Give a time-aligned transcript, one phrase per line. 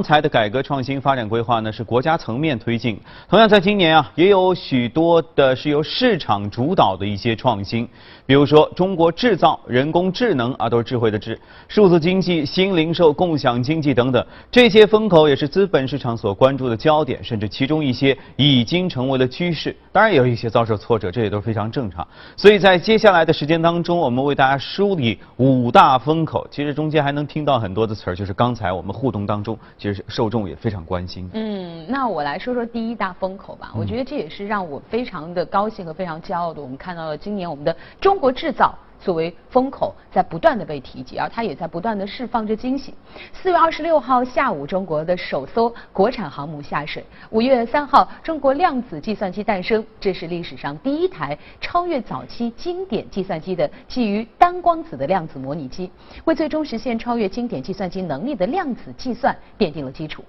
[0.00, 7.86] 刚才的改革创新发展规划呢是国家层面推进，同样在今年啊也有许多的是由市场主导的一些创新，
[8.24, 19.76] 比如说中国制造、人工智能啊都是智慧的智、数字经济、新零售、共享经济等等，这些风口也是资本市场所关注的焦点，甚至其中一些已经成为了趋势。
[19.92, 22.06] 当然也有一些遭受挫折，这也都是非常正常。
[22.38, 29.89] 所以在接下来的时间当中，我们为大家梳理五大风口，其实中间还能听到很多的词儿，就是刚才我们互动当中其。
[30.08, 31.28] 受众也非常关心。
[31.32, 33.72] 嗯，那我来说说第一大风口吧。
[33.76, 36.60] 我觉得这也是让我非常的高兴和非常骄傲的。
[36.60, 38.74] 我们看到了今年我们的中国制造。
[39.00, 42.94] 作为风口，在不断的被提及，而它也在不断的释放着惊喜。
[43.32, 55.90] 四月二十六号下午，中国的首艘国产航母下水；五月三号，中国量子计算机诞生，这是历史上第一台超越早期经典计算机的基于单光子的量子模拟机，
[56.24, 60.22] 为最终实现超越经典计算机能力的量子计算奠定了基础。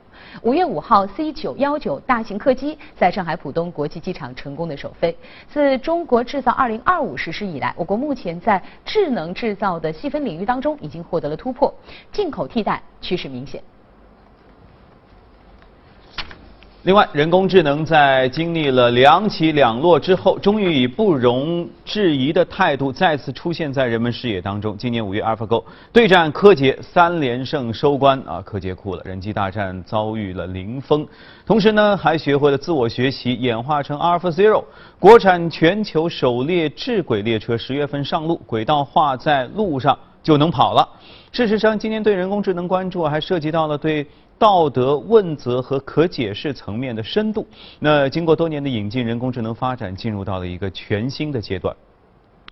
[0.43, 5.17] 五月五号，C 九幺九大型客机在上海浦东国际机场成功的首飞。
[5.47, 11.73] 自中国制造二零二五实施以来，我国目前在智能制造的细分领域当中已经获得了突破，
[12.11, 13.63] 进口替代趋势明显。
[16.83, 24.75] 另外，人工智能在经历了两起两落之后，终于以不容置疑的态度再次出现在人们视野当中。
[24.75, 31.07] 今年五月，AlphaGo 对战柯洁三连胜收官啊，柯洁哭了，人机大战遭遇了零封。
[31.45, 34.63] 同时呢，还学会了自我学习，演化成 AlphaZero，
[34.97, 40.89] 国产全球首列智轨列车十月份上路，轨道画在路上就能跑了。
[41.31, 44.03] 事实上，今年对人工智能关注还涉及到了对。
[44.41, 47.45] 道德问责和可解释层面的深度，
[47.77, 51.75] 那经过多年的引进，人工智能发展进入到了一个全新的阶段。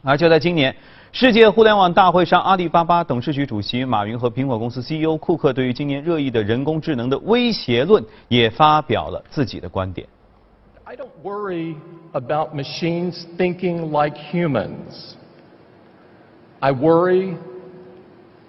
[0.04, 0.76] 而就在今年，
[1.12, 10.08] 世界互联网大会上，阿里巴巴董事局主席马云和苹果公司 CEO 库克对于今年热议的人工智能的威胁论也发表了自己的观点。
[10.84, 11.76] I don't worry
[12.12, 15.16] about machines thinking like humans.
[16.60, 17.34] I worry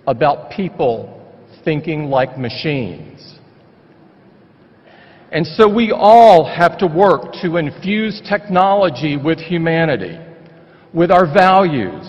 [0.05, 1.09] about people
[1.65, 3.40] thinking like machines.
[5.32, 10.18] And so we all have to work to infuse technology with humanity,
[10.94, 12.06] with our values,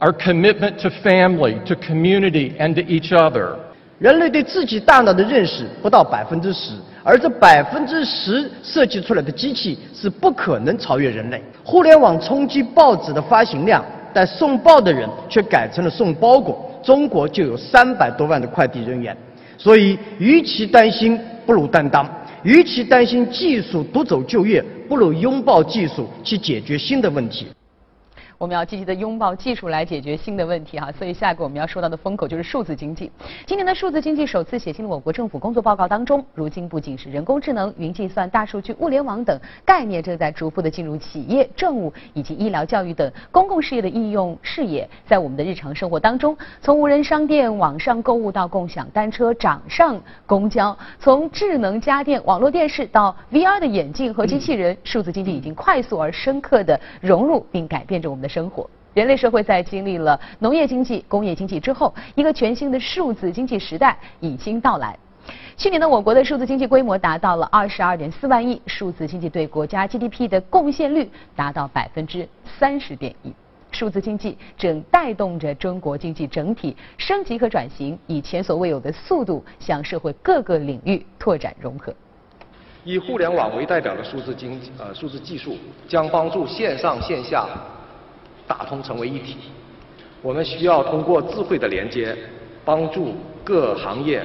[0.00, 3.56] our commitment to family, to community, and to each other.
[4.00, 6.72] 人类对自己大脑的认识不到百分之十，
[7.04, 11.40] 而这百分之十设计出来的机器是不可能超越人类。
[11.62, 16.68] 互联网冲击报纸的发行量，但送报的人却改成了送包裹。
[16.82, 19.16] 中国就有三百多万的快递人员，
[19.56, 22.04] 所以与其担心，不如担当。
[22.43, 27.47] 与其担心技术独走就业，不如拥抱技术去解决新的问题。
[28.39, 33.11] 我们要积极的拥抱技术来解决新的问题哈，所以下一个我们要说到的风口就是数字经济。
[33.45, 36.25] 今年的数字经济首次写进了我国政府工作报告当中。
[36.33, 58.28] 如今不仅是人工智能、云计算、大数据、物联网等概念正在逐步的进入企业、政务以及医疗教育等公共事业的应用视野，在我们的日常生活当中，从无人商店、网上购物到共享单车、掌上公交，从智能家电、网络电视到 VR 的眼镜和机器人，数字经济已经快速而深刻的融入并改变着我们的。
[58.29, 64.97] 生活，人类社会在经历了农业经济、工业经济之后，一个全新的数字经济时代已经到来。
[65.57, 73.33] 去年的我国的数字经济规模达到了二十二点四万亿，数字经济对国家 GDP 的贡献率达到百分之三十点一。
[73.71, 81.93] 数字经济正带动着中国经济整体升级和转型，以前所未有的速度向社会各个领域拓展融合。
[82.83, 85.55] 以互联网为代表的数字经呃数字技术，
[85.87, 87.47] 将帮助线上线下。
[88.49, 89.37] 打通成为一体，
[90.23, 92.17] 我们需要通过智慧的连接，
[92.65, 94.23] 帮助各行业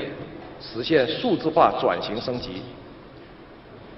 [0.59, 2.63] 实现数字化转型升级，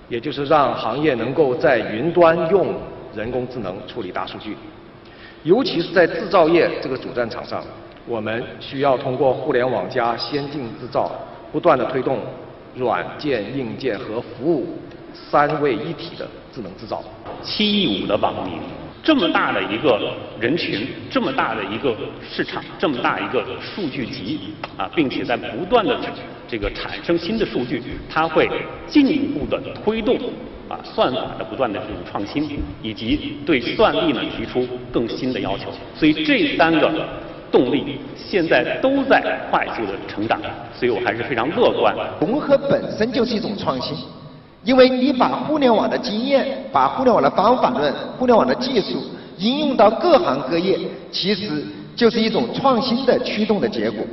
[0.08, 2.74] 也就是让行业能够在云端用
[3.14, 4.56] 人工智能处理大数据，
[5.44, 7.62] 尤其是在制造业这个主战场上，
[8.04, 11.12] 我们需要通过互联网加先进制造，
[11.52, 12.18] 不断的推动
[12.74, 14.76] 软件、硬件和服务
[15.14, 17.00] 三位一体的智能制造。
[17.44, 18.58] 七亿五的网民。
[19.06, 21.94] 这么大的一个人群，这么大的一个
[22.28, 24.40] 市场，这么大一个数据集
[24.76, 25.96] 啊，并且在不断的
[26.48, 27.80] 这个产生新的数据，
[28.10, 28.50] 它会
[28.88, 30.18] 进一步的推动
[30.68, 35.70] 啊算法的不断的这种创新，以及对算力呢提出更新的要求。
[35.94, 36.90] 所以这三个
[37.52, 40.40] 动力现在都在快速的成长，
[40.74, 41.94] 所以我还是非常乐观。
[42.20, 43.96] 融合本身就是一种创新。
[44.66, 49.00] 因为你把互联网的经验、把互联网的方法论、互联网的技术
[49.38, 50.76] 应用到各行各业，
[51.12, 51.64] 其实
[51.94, 54.04] 就是一种创新的驱动的结果。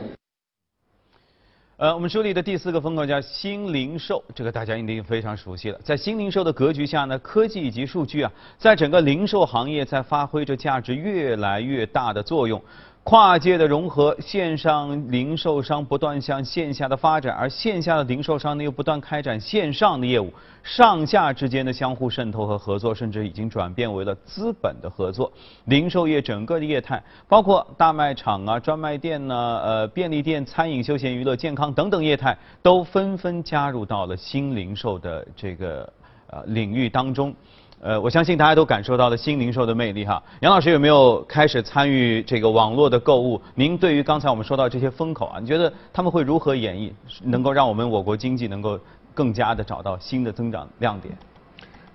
[1.77, 5.79] 呃，我们梳理的第四个风口叫新零售，这个大家一定非常熟悉了。
[5.83, 12.61] 在新零售的格局下呢，科技以及数据啊，在整个零售行业在发挥着价值越来越大的作用。
[13.03, 20.31] 跨界的融合，线上零售商不断向线下的发展，而线下的零售商呢又不断开展线上的业务，
[20.63, 25.29] 上下之间的相互渗透和合作，甚至已经转变为了资本的合作。
[25.65, 35.91] 零售业整个的业态，包括大卖场啊、专卖店呢、呃便利店、餐饮、休闲娱乐、健康等等业态，都纷纷加入到了新零售的这个
[36.27, 37.35] 呃领域当中。
[37.83, 40.23] 呃，我相信大家都感受到了新零售的魅力哈。
[40.39, 43.41] 杨老师有没有开始参与这个网络的购物？
[43.55, 46.93] 您对于刚才我们说到这些风口啊，你觉得他们会如何演绎，
[47.23, 48.79] 能够让我们我国经济能够
[49.13, 51.13] 更加的找到新的增长亮点？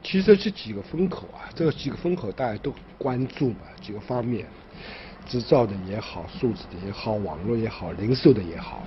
[0.03, 4.47] 其实这几个风口啊，这几个风口大家都关注嘛，几个方面，
[5.27, 8.83] 制造的也好，数字的也好，网络也好，零售的也好，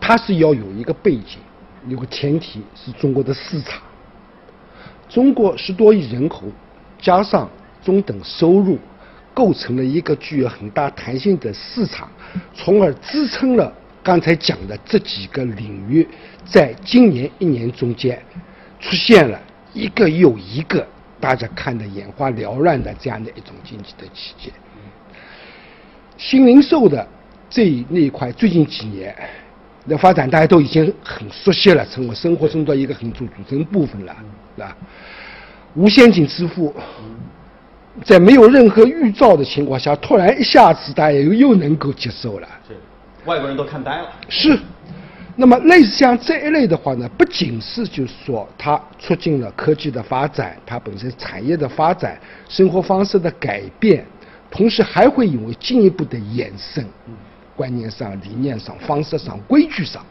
[0.00, 1.40] 它是要有一个背景，
[1.88, 3.82] 有个前提是中国的市场。
[5.08, 6.44] 中国十多亿人口，
[7.00, 7.48] 加上
[7.82, 8.78] 中等收入，
[9.32, 12.10] 构成了一个具有很大弹性的市场，
[12.54, 13.72] 从而支撑了
[14.02, 16.06] 刚才讲的这几个领域，
[16.44, 18.22] 在今年一年中间，
[18.80, 19.40] 出现了
[19.72, 20.86] 一个又一个
[21.18, 24.52] 大家看得眼花缭乱的这样的一种经济的奇迹。
[26.16, 27.06] 新零售的
[27.48, 29.16] 这那一块，最近几年
[29.88, 34.14] 的发展，大家都已经很熟悉了，成为生活中的一个很组组成部分了，
[34.56, 34.76] 是吧？
[35.74, 36.74] 无现金支付，
[38.04, 42.48] 在没有任何预兆的情况下，突然一下子，大家又又能够接受了。
[42.66, 42.74] 是，
[43.24, 44.08] 外国人都看呆了。
[44.28, 44.58] 是，
[45.36, 52.18] 那么类似像这一类的话呢，不仅是就是说它促进了科技的发展，它本身产业的发展，
[52.48, 54.04] 生活方式的改变，
[54.50, 56.84] 同时还会有进一步的延伸，
[57.58, 60.06] 观念上、理念上、方式上、规矩上，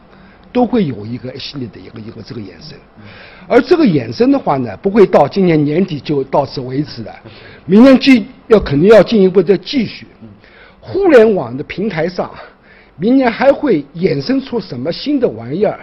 [0.52, 2.76] 都会有一个一系列的一个一个这个衍生。
[3.48, 7.14] 而这个衍生的话呢，不会到今年年底就到此为止了，
[7.64, 10.06] 明年继要肯定要进一步再继续。
[10.78, 12.30] 互联网的平台上，
[12.98, 15.80] 明年还会衍生出什么新的玩意儿？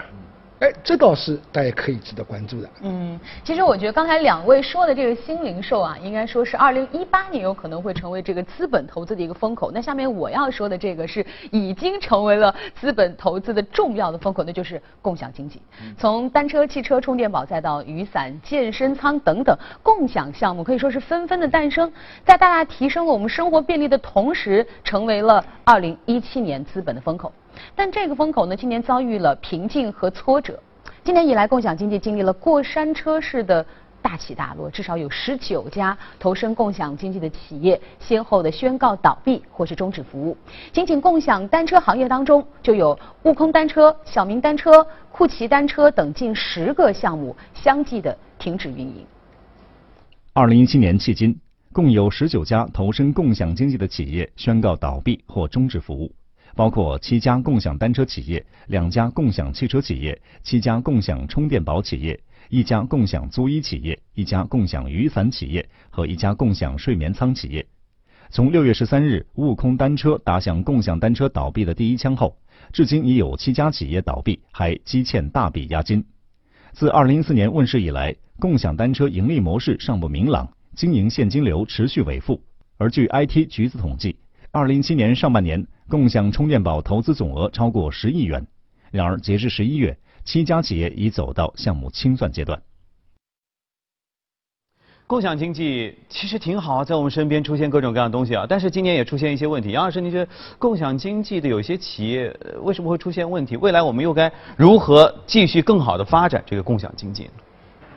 [0.59, 2.69] 哎，这倒是大家可以值得关注的。
[2.81, 9.69] 嗯，其实我觉得刚才两位说的这个新零售啊，应该说是二零一八年有可能会成为这个资本投资的一个风口。
[9.73, 15.61] 那下面我要说的这个是已经成为了资本投资的重要的风口，那就是共享经济。
[15.97, 19.53] 从单车、汽车、充电宝，再到雨伞、健身舱等等
[19.83, 21.91] 共享项目，可以说是纷纷的诞生，
[22.23, 27.29] 在大大提升了我们生活便利的同时，成为了二零一七年资本的风口。
[27.75, 30.59] 但这个风口呢，今年遭遇了瓶颈和挫折。
[31.03, 33.65] 今年以来，共享经济经历了过山车式的
[34.01, 40.37] 大起大落，至少有十九家投身共享经济的企业先后的宣告倒闭或是终止服务。
[40.71, 49.05] 仅仅共享单车行业当中，就有悟空单车、小明单车、酷骑单车等近十个项目相继的停止运营。
[50.33, 51.39] 二零一七年迄今，
[51.71, 56.11] 共有十九家投身共享经济的企业宣告倒闭或终止服务。
[56.55, 62.17] 包括七家共享单车企业、两家共享汽车企业、七家共享充电宝企业、
[62.49, 67.65] 一家共享租衣企业、一家共享雨伞企业和一家共享睡眠舱企业。
[68.29, 72.37] 从六月十三日悟空单车打响共享单车倒闭的第一枪后，
[72.71, 76.05] 至今已有七家企业倒闭，还积欠大笔押金。
[76.71, 82.41] 自二零一四年问世以来，共享单车盈利模式尚不明朗，经营现金流持续萎富。
[82.77, 84.17] 而据 IT 橘子统计，
[84.51, 85.67] 二零一七年上半年。
[85.88, 88.44] 共享充电宝投资总额超过十亿元，
[88.89, 92.60] 然而截至十一月，七家企业已走到项目清算阶段。
[95.06, 99.70] 共享经济其实挺好，在我们身边出现各种各样的东西啊，但是今年也出现一些问题。
[99.70, 100.27] 杨老师，您觉得
[100.58, 103.56] 共享经济的有些企业为什么会出现问题？
[103.58, 107.30] 未来我们又该如何继续更好的发展这个共享经济？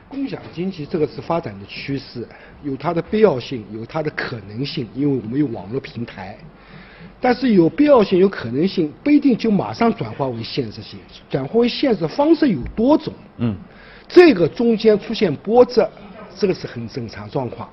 [0.07, 2.27] 共享经济这个是发展的趋势，
[2.61, 6.37] 有它的必要性，有它的可能性，因为我们有网络平台。
[7.21, 10.97] 但是有必要性、有可能性，不一定就马上转化为现实性。
[11.29, 13.55] 转化为现实方式有多种，嗯，
[14.07, 15.89] 这个中间出现波折，
[16.37, 17.67] 这个是很正常状况。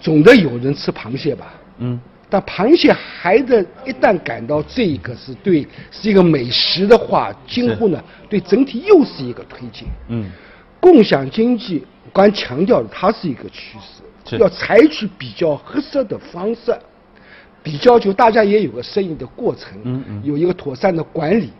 [0.00, 9.88] 总得有人吃螃蟹吧，嗯，但螃蟹还得一旦感到这个是对是一个美食的话，今后呢，对整体又是一个推进。
[10.08, 10.30] 嗯，
[10.80, 13.78] 共享经济刚强调的，它是一个趋
[14.26, 16.74] 势，要采取比较合适的方式。
[17.62, 21.50] 比较就大家也有个适应的过程，嗯嗯，有一个妥善的管理。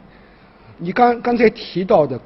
[0.79, 2.19] 你刚刚才提到的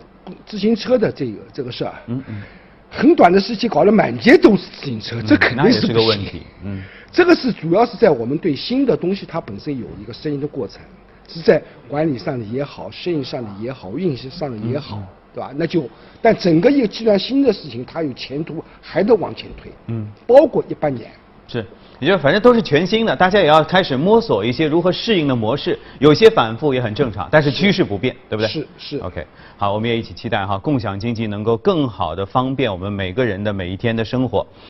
[0.46, 2.42] 自行车的这个这个事儿，嗯嗯，
[2.90, 6.42] 很短的时期搞得满街都是自行车，这肯定是个问题。
[6.64, 10.80] 嗯，这个是主要是在我们对新的东西它本身有一个适应的过程。
[11.26, 15.02] 是在管理上的也好，适应上的也好，运行上的也好，
[15.32, 15.50] 对吧？
[15.56, 15.88] 那就，
[16.20, 19.72] 但整个一个计算新的事情，它有前途，还得往前推。
[19.86, 21.10] 嗯，包括一八年。
[21.46, 21.64] 是，
[22.00, 28.48] 也就反正都是全新的，大家也要开始摸索一些如何适应的模式，有些反复也很正常，但是趋势不变，对不对？
[28.48, 28.98] 是是。
[28.98, 34.46] OK，好，我们也一起期待哈，共享经济能够更好的方便我们每个人的每一天的生活。